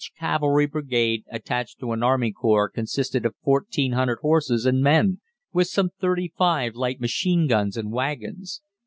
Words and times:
Each 0.03 0.13
cavalry 0.17 0.65
brigade 0.65 1.25
attached 1.29 1.79
to 1.79 1.91
an 1.91 2.01
army 2.01 2.31
corps 2.31 2.69
consisted 2.69 3.23
of 3.23 3.35
1,400 3.43 4.17
horses 4.23 4.65
and 4.65 4.81
men, 4.81 5.21
with 5.53 5.67
some 5.67 5.91
thirty 5.99 6.33
five 6.35 6.73
light 6.73 6.99
machine 6.99 7.45
guns 7.47 7.77
and 7.77 7.91
wagons. 7.91 8.63